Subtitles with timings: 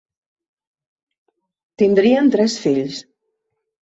[1.81, 2.97] Tindrien tres fills.